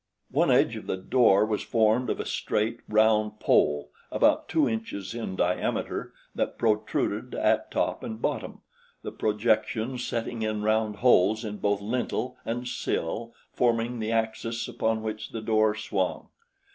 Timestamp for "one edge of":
0.31-0.87